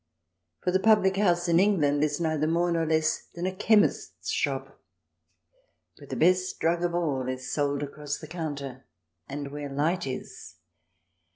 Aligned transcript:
For 0.63 0.71
the 0.71 0.79
public 0.79 1.17
house 1.17 1.47
in 1.47 1.59
England 1.59 2.03
is 2.03 2.19
neither 2.19 2.47
more 2.47 2.71
nor 2.71 2.87
less 2.87 3.27
than 3.35 3.45
a 3.45 3.53
chemist's 3.53 4.31
shop, 4.31 4.81
where 5.99 6.07
the 6.07 6.15
best 6.15 6.59
drug 6.59 6.83
of 6.83 6.95
all 6.95 7.29
is 7.29 7.53
sold 7.53 7.83
across 7.83 8.17
the 8.17 8.25
counter, 8.25 8.87
and 9.29 9.51
where 9.51 9.69
light 9.69 10.07
is. 10.07 10.55